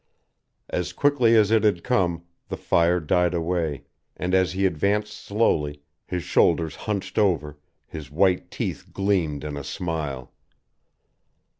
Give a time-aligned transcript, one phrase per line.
[0.71, 3.83] As quickly as it had come, the fire died away,
[4.17, 9.63] and as he advanced slowly, his shoulders punched over, his white teeth gleamed in a
[9.63, 10.33] smile.